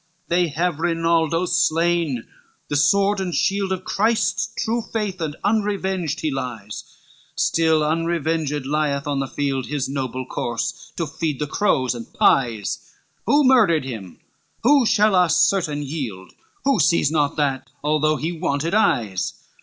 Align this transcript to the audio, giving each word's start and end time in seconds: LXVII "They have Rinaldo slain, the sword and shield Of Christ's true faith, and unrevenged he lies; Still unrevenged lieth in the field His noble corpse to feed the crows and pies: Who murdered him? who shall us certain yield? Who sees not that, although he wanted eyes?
LXVII 0.01 0.29
"They 0.29 0.47
have 0.47 0.79
Rinaldo 0.79 1.45
slain, 1.45 2.25
the 2.69 2.75
sword 2.75 3.19
and 3.19 3.35
shield 3.35 3.71
Of 3.71 3.83
Christ's 3.83 4.51
true 4.57 4.81
faith, 4.81 5.21
and 5.21 5.35
unrevenged 5.43 6.21
he 6.21 6.31
lies; 6.31 6.85
Still 7.35 7.83
unrevenged 7.83 8.65
lieth 8.65 9.05
in 9.05 9.19
the 9.19 9.27
field 9.27 9.67
His 9.67 9.87
noble 9.87 10.25
corpse 10.25 10.91
to 10.95 11.05
feed 11.05 11.37
the 11.37 11.45
crows 11.45 11.93
and 11.93 12.11
pies: 12.15 12.79
Who 13.27 13.43
murdered 13.43 13.85
him? 13.85 14.17
who 14.63 14.87
shall 14.87 15.13
us 15.13 15.37
certain 15.37 15.83
yield? 15.83 16.33
Who 16.65 16.79
sees 16.79 17.11
not 17.11 17.35
that, 17.35 17.69
although 17.83 18.15
he 18.17 18.31
wanted 18.31 18.73
eyes? 18.73 19.33